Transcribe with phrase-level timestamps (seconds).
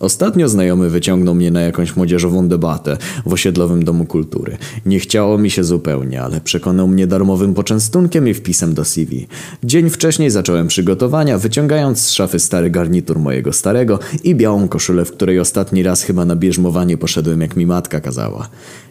[0.00, 4.56] Ostatnio znajomy wyciągnął mnie na jakąś młodzieżową debatę w osiedlowym domu kultury.
[4.86, 9.26] Nie chciało mi się zupełnie, ale przekonał mnie darmowym poczęstunkiem i wpisem do CV.
[9.64, 15.12] Dzień wcześniej zacząłem przygotowania, wyciągając z szafy stary garnitur mojego starego i białą koszulę, w
[15.12, 18.48] której ostatni raz chyba na bierzmowanie poszedłem jak mi matka kazała.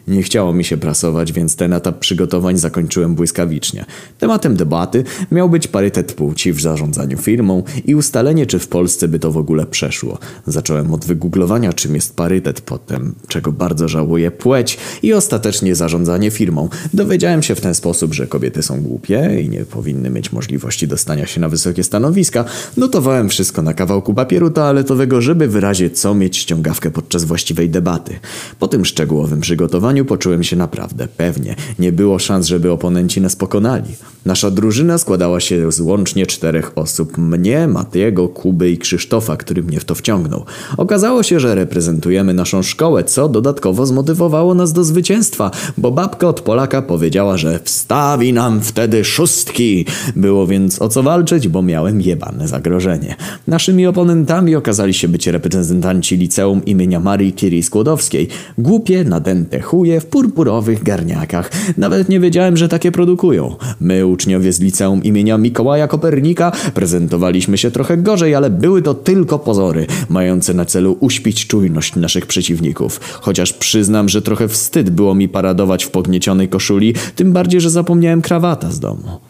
[0.08, 3.84] Nie chciało mi się prasować, więc ten etap przygotowań zakończyłem błyskawicznie.
[4.18, 9.18] Tematem debaty miał być parytet płci w zarządzaniu firmą i ustalenie, czy w Polsce by
[9.18, 10.18] to w ogóle przeszło.
[10.46, 16.68] Zacząłem od wygooglowania, czym jest parytet, potem, czego bardzo żałuję, płeć i ostatecznie zarządzanie firmą.
[16.94, 21.26] Dowiedziałem się w ten sposób, że kobiety są głupie i nie powinny mieć możliwości dostania
[21.26, 22.44] się na wysokie stanowiska.
[22.76, 28.18] Notowałem wszystko na kawałku papieru toaletowego, żeby wyrazić co mieć ściągawkę podczas właściwej debaty.
[28.58, 31.56] Po tym szczegółowym przygotowaniu poczułem się naprawdę pewnie.
[31.78, 33.94] Nie było szans, żeby oponenci nas pokonali.
[34.24, 37.18] Nasza drużyna składała się z łącznie czterech osób.
[37.18, 40.44] Mnie, Matiego, Kuby i Krzysztofa, który mnie w to wciągnął.
[40.88, 46.40] Okazało się, że reprezentujemy naszą szkołę, co dodatkowo zmotywowało nas do zwycięstwa, bo babka od
[46.40, 49.86] Polaka powiedziała, że wstawi nam wtedy szóstki.
[50.16, 53.16] Było więc o co walczyć, bo miałem jebane zagrożenie.
[53.46, 58.28] Naszymi oponentami okazali się być reprezentanci liceum imienia Marii Curie Skłodowskiej.
[58.58, 61.50] Głupie, nadęte chuje w purpurowych garniakach.
[61.76, 63.56] Nawet nie wiedziałem, że takie produkują.
[63.80, 69.38] My, uczniowie z liceum imienia Mikołaja Kopernika, prezentowaliśmy się trochę gorzej, ale były to tylko
[69.38, 73.00] pozory, mające na celu uśpić czujność naszych przeciwników.
[73.20, 78.22] Chociaż przyznam, że trochę wstyd było mi paradować w pogniecionej koszuli, tym bardziej, że zapomniałem
[78.22, 79.20] krawata z domu.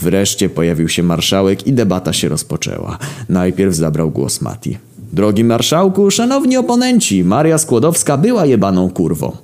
[0.00, 2.98] Wreszcie pojawił się marszałek i debata się rozpoczęła.
[3.28, 4.78] Najpierw zabrał głos Mati.
[5.12, 9.36] Drogi marszałku, szanowni oponenci, Maria Skłodowska była jebaną kurwą.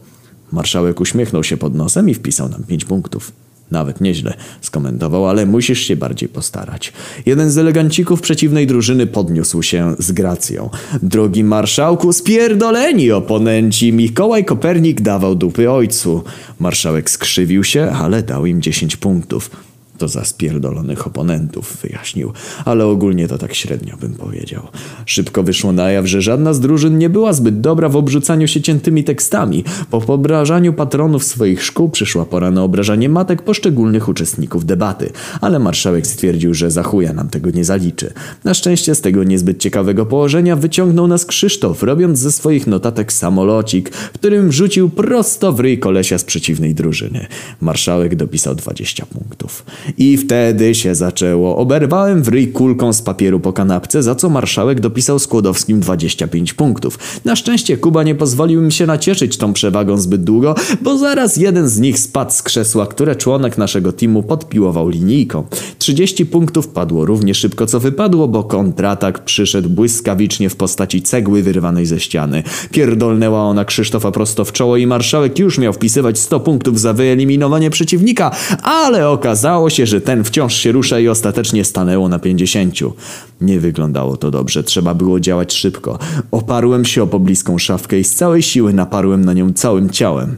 [0.52, 3.33] Marszałek uśmiechnął się pod nosem i wpisał nam pięć punktów.
[3.70, 6.92] Nawet nieźle, skomentował, ale musisz się bardziej postarać.
[7.27, 10.70] Jeden z elegancików przeciwnej drużyny podniósł się z gracją.
[11.03, 13.92] Drogi marszałku, spierdoleni oponenci!
[13.92, 16.25] Mikołaj Kopernik dawał dupy ojcu.
[16.61, 19.51] Marszałek skrzywił się, ale dał im dziesięć punktów.
[19.98, 22.33] To za spierdolonych oponentów, wyjaśnił,
[22.64, 24.62] ale ogólnie to tak średnio bym powiedział.
[25.07, 28.61] Szybko wyszło na jaw, że żadna z drużyn nie była zbyt dobra w obrzucaniu się
[28.61, 29.64] ciętymi tekstami.
[29.90, 36.07] Po obrażaniu patronów swoich szkół przyszła pora na obrażanie matek poszczególnych uczestników debaty, ale marszałek
[36.07, 38.13] stwierdził, że za chuja nam tego nie zaliczy.
[38.45, 43.90] Na szczęście z tego niezbyt ciekawego położenia wyciągnął nas Krzysztof, robiąc ze swoich notatek samolocik,
[43.90, 47.27] którym wrzucił prosto w ryj kolesia z przeciwnej drużyny.
[47.61, 49.64] Marszałek dopisał 20 punktów.
[49.98, 51.57] I wtedy się zaczęło.
[51.57, 56.98] Oberwałem w ryj kulką z papieru po kanapce, za co marszałek dopisał Skłodowskim 25 punktów.
[57.24, 61.69] Na szczęście Kuba nie pozwolił mi się nacieszyć tą przewagą zbyt długo, bo zaraz jeden
[61.69, 65.45] z nich spadł z krzesła, które członek naszego teamu podpiłował linijką.
[65.79, 71.86] 30 punktów padło równie szybko co wypadło, bo kontratak przyszedł błyskawicznie w postaci cegły wyrwanej
[71.86, 72.42] ze ściany.
[72.70, 77.70] Pierdolnęła ona Krzysztofa prosto w czoło i marszałek już miał wpisywać 100 punktów za wyeliminowanie
[77.70, 78.30] przeciwnika,
[78.63, 82.92] ale okazało się, się, że ten wciąż się rusza i ostatecznie stanęło na pięćdziesięciu.
[83.41, 85.98] Nie wyglądało to dobrze, trzeba było działać szybko.
[86.31, 90.37] Oparłem się o pobliską szafkę i z całej siły naparłem na nią całym ciałem.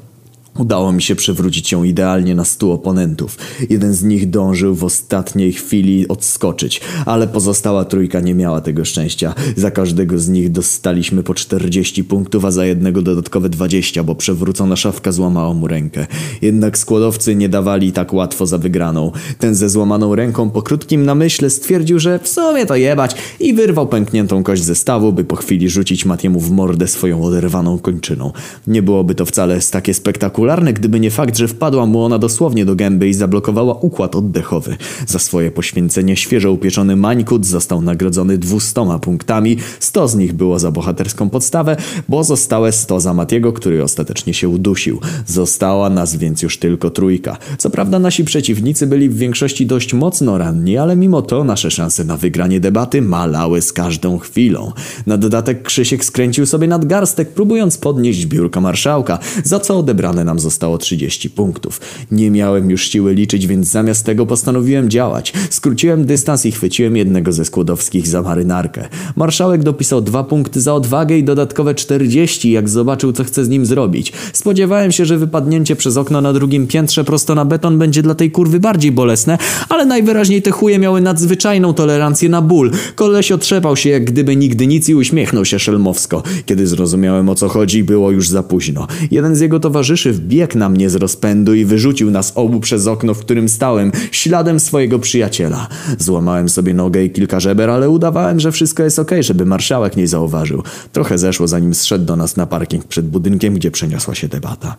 [0.58, 3.38] Udało mi się przewrócić ją idealnie na stu oponentów.
[3.70, 9.34] Jeden z nich dążył w ostatniej chwili odskoczyć, ale pozostała trójka nie miała tego szczęścia.
[9.56, 14.76] Za każdego z nich dostaliśmy po 40 punktów, a za jednego dodatkowe 20, bo przewrócona
[14.76, 16.06] szafka złamała mu rękę.
[16.42, 19.12] Jednak składowcy nie dawali tak łatwo za wygraną.
[19.38, 23.86] Ten ze złamaną ręką po krótkim namyśle stwierdził, że w sumie to jebać i wyrwał
[23.86, 28.32] pękniętą kość ze stawu, by po chwili rzucić Matiemu w mordę swoją oderwaną kończyną.
[28.66, 32.64] Nie byłoby to wcale takie spektakularne, spektakularne, gdyby nie fakt, że wpadła mu ona dosłownie
[32.64, 34.76] do gęby i zablokowała układ oddechowy.
[35.06, 40.70] Za swoje poświęcenie świeżo upieczony Mańkut został nagrodzony 200 punktami, 100 z nich było za
[40.70, 41.76] bohaterską podstawę,
[42.08, 45.00] bo zostałe 100 za Matiego, który ostatecznie się udusił.
[45.26, 47.36] Została nas więc już tylko trójka.
[47.58, 52.04] Co prawda nasi przeciwnicy byli w większości dość mocno ranni, ale mimo to nasze szanse
[52.04, 54.72] na wygranie debaty malały z każdą chwilą.
[55.06, 60.78] Na dodatek Krzysiek skręcił sobie nadgarstek, próbując podnieść biurko marszałka, za co odebrane nam zostało
[60.78, 61.80] 30 punktów.
[62.10, 65.32] Nie miałem już siły liczyć, więc zamiast tego postanowiłem działać.
[65.50, 68.88] Skróciłem dystans i chwyciłem jednego ze skłodowskich za marynarkę.
[69.16, 73.66] Marszałek dopisał dwa punkty za odwagę i dodatkowe 40, jak zobaczył, co chce z nim
[73.66, 74.12] zrobić.
[74.32, 78.30] Spodziewałem się, że wypadnięcie przez okno na drugim piętrze prosto na beton będzie dla tej
[78.30, 79.38] kurwy bardziej bolesne,
[79.68, 82.70] ale najwyraźniej te chuje miały nadzwyczajną tolerancję na ból.
[82.94, 86.22] Koleś otrzepał się jak gdyby nigdy nic i uśmiechnął się szelmowsko.
[86.46, 88.86] Kiedy zrozumiałem o co chodzi, było już za późno.
[89.10, 93.14] Jeden z jego towarzyszy wbiegł na mnie z rozpędu i wyrzucił nas obu przez okno,
[93.14, 95.68] w którym stałem, śladem swojego przyjaciela.
[95.98, 100.08] Złamałem sobie nogę i kilka żeber, ale udawałem, że wszystko jest okej, żeby marszałek nie
[100.08, 100.62] zauważył.
[100.92, 104.76] Trochę zeszło, zanim zszedł do nas na parking przed budynkiem, gdzie przeniosła się debata.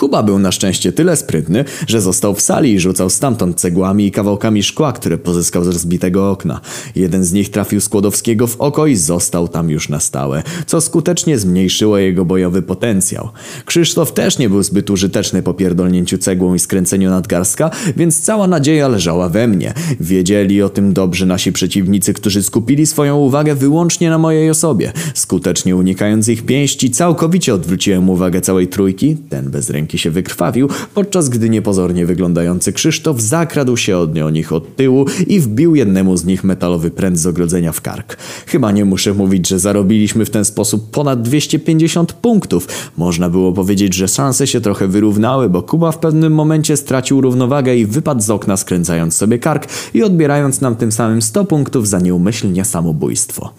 [0.00, 4.10] Kuba był na szczęście tyle sprytny, że został w sali i rzucał stamtąd cegłami i
[4.10, 6.60] kawałkami szkła, które pozyskał z rozbitego okna.
[6.96, 11.38] Jeden z nich trafił Skłodowskiego w oko i został tam już na stałe, co skutecznie
[11.38, 13.28] zmniejszyło jego bojowy potencjał.
[13.64, 18.88] Krzysztof też nie był zbyt użyteczny po pierdolnięciu cegłą i skręceniu nadgarstka, więc cała nadzieja
[18.88, 19.74] leżała we mnie.
[20.00, 24.92] Wiedzieli o tym dobrze nasi przeciwnicy, którzy skupili swoją uwagę wyłącznie na mojej osobie.
[25.14, 31.28] Skutecznie unikając ich pięści, całkowicie odwróciłem uwagę całej trójki, ten bez ręki się wykrwawił, podczas
[31.28, 36.44] gdy niepozornie wyglądający Krzysztof zakradł się od nich od tyłu i wbił jednemu z nich
[36.44, 38.16] metalowy pręt z ogrodzenia w kark.
[38.46, 42.68] Chyba nie muszę mówić, że zarobiliśmy w ten sposób ponad 250 punktów.
[42.96, 47.76] Można było powiedzieć, że szanse się trochę wyrównały, bo Kuba w pewnym momencie stracił równowagę
[47.76, 51.98] i wypadł z okna skręcając sobie kark i odbierając nam tym samym 100 punktów za
[51.98, 53.52] nieumyślnie samobójstwo.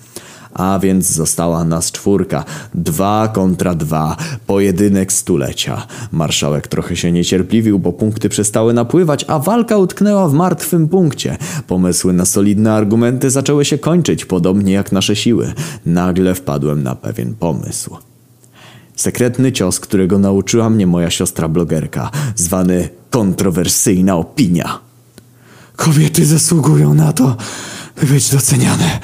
[0.54, 2.46] A więc została nas czwórka.
[2.76, 4.18] Dwa kontra dwa.
[4.48, 5.88] Pojedynek stulecia.
[6.12, 11.38] Marszałek trochę się niecierpliwił, bo punkty przestały napływać, a walka utknęła w martwym punkcie.
[11.68, 15.54] Pomysły na solidne argumenty zaczęły się kończyć, podobnie jak nasze siły.
[15.86, 17.98] Nagle wpadłem na pewien pomysł.
[18.96, 24.80] Sekretny cios, którego nauczyła mnie moja siostra blogerka, zwany kontrowersyjna opinia.
[25.76, 27.38] Kobiety zasługują na to,
[28.02, 29.00] by być doceniane.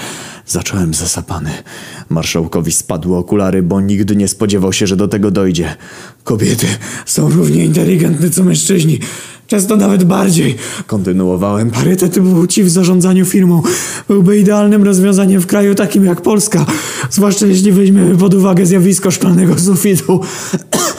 [0.47, 1.51] Zacząłem zasapany.
[2.09, 5.75] Marszałkowi spadły okulary, bo nigdy nie spodziewał się, że do tego dojdzie.
[6.23, 6.67] Kobiety
[7.05, 8.99] są równie inteligentne co mężczyźni.
[9.47, 10.55] Często nawet bardziej.
[10.87, 11.71] Kontynuowałem.
[11.71, 13.61] Parytet płci w zarządzaniu firmą
[14.07, 16.65] byłby idealnym rozwiązaniem w kraju takim jak Polska.
[17.09, 20.21] Zwłaszcza jeśli weźmiemy pod uwagę zjawisko szklanego sufitu.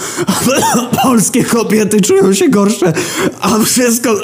[1.02, 2.92] Polskie kobiety czują się gorsze,
[3.40, 4.14] a wszystko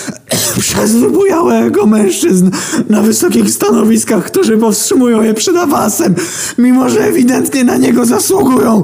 [0.60, 2.50] przez wybujałego mężczyzn
[2.88, 6.14] na wysokich stanowiskach, którzy powstrzymują je przed awansem,
[6.58, 8.82] mimo że ewidentnie na niego zasługują.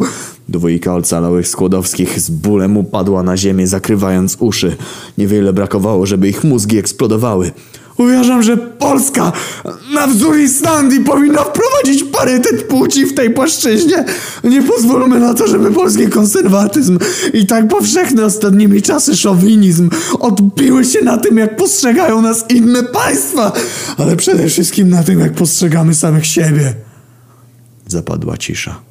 [0.50, 4.76] Dwójka ocalałych Skłodowskich z bólem upadła na ziemię, zakrywając uszy.
[5.18, 7.50] Niewiele brakowało, żeby ich mózgi eksplodowały.
[7.98, 9.32] Uważam, że Polska
[9.94, 14.04] na wzór Islandii powinna wprowadzić parytet płci w tej płaszczyźnie.
[14.44, 16.98] Nie pozwólmy na to, żeby polski konserwatyzm
[17.32, 23.52] i tak powszechny ostatnimi czasy szowinizm odbiły się na tym, jak postrzegają nas inne państwa,
[23.98, 26.74] ale przede wszystkim na tym, jak postrzegamy samych siebie.
[27.86, 28.89] Zapadła cisza.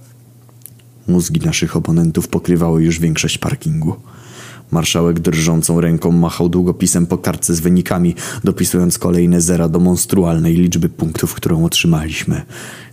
[1.10, 3.96] Mózgi naszych oponentów pokrywały już większość parkingu.
[4.72, 10.90] Marszałek drżącą ręką machał długopisem po kartce z wynikami, dopisując kolejne zera do monstrualnej liczby
[10.90, 12.42] punktów, którą otrzymaliśmy.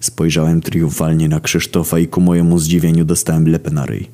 [0.00, 4.08] Spojrzałem triumfalnie na Krzysztofa i ku mojemu zdziwieniu dostałem lepę na ryj.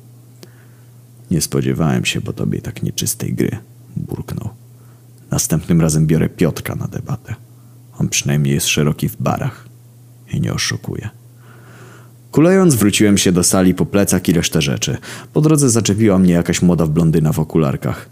[1.31, 3.57] Nie spodziewałem się po tobie tak nieczystej gry,
[3.95, 4.49] burknął.
[5.31, 7.35] Następnym razem biorę Piotrka na debatę.
[7.99, 9.67] On przynajmniej jest szeroki w barach
[10.33, 11.22] i nie oszukuje.
[12.33, 14.97] Kulejąc wróciłem się do sali po plecach i resztę rzeczy.
[15.33, 18.09] Po drodze zaczepiła mnie jakaś młoda blondyna w okularkach.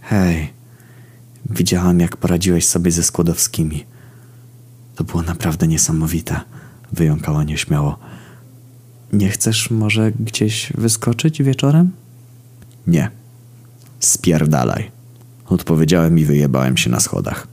[0.00, 0.52] Hej,
[1.50, 3.84] widziałam jak poradziłeś sobie ze Skłodowskimi.
[4.96, 6.40] To było naprawdę niesamowite,
[6.92, 7.98] wyjąkała nieśmiało.
[9.12, 11.90] Nie chcesz może gdzieś wyskoczyć wieczorem?
[12.86, 13.10] Nie.
[13.98, 14.90] Spierdalaj.
[15.46, 17.46] Odpowiedziałem i wyjebałem się na schodach.